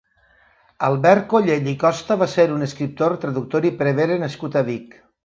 [0.85, 4.99] Albert Collell i Costa va ser un escriptor, traductor i prevere nascut a Vic.